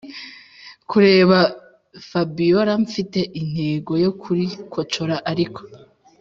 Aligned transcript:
kureba 0.89 1.39
fabiora 2.09 2.73
mfite 2.85 3.19
intego 3.41 3.91
yo 4.03 4.11
kurikocora 4.21 5.15
ariko 5.31 5.61